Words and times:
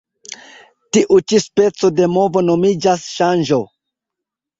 Tiu 0.95 1.17
ĉi 1.31 1.41
speco 1.43 1.89
de 1.99 2.07
movo 2.13 2.43
nomiĝas 2.47 3.05
ŝanĝo. 3.19 3.61